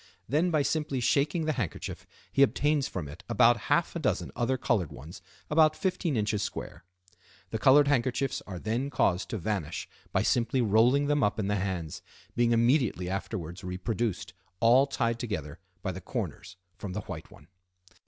Then 0.27 0.49
by 0.49 0.63
simply 0.63 0.99
shaking 0.99 1.45
the 1.45 1.53
handkerchief 1.53 2.07
he 2.31 2.41
obtains 2.41 2.87
from 2.87 3.07
it 3.07 3.23
about 3.29 3.57
half 3.69 3.95
a 3.95 3.99
dozen 3.99 4.31
other 4.35 4.57
colored 4.57 4.91
ones 4.91 5.21
about 5.47 5.75
15 5.75 6.17
in. 6.17 6.25
square. 6.39 6.83
The 7.51 7.59
colored 7.59 7.87
handkerchiefs 7.87 8.41
are 8.47 8.57
then 8.57 8.89
caused 8.89 9.29
to 9.29 9.37
vanish 9.37 9.87
by 10.11 10.23
simply 10.23 10.59
rolling 10.59 11.05
them 11.05 11.21
up 11.21 11.37
in 11.39 11.49
the 11.49 11.57
hands, 11.57 12.01
being 12.35 12.51
immediately 12.51 13.11
afterwards 13.11 13.63
reproduced, 13.63 14.33
all 14.59 14.87
tied 14.87 15.19
together 15.19 15.59
by 15.83 15.91
the 15.91 16.01
corners, 16.01 16.55
from 16.79 16.93
the 16.93 17.01
white 17.01 17.29
one. 17.29 17.47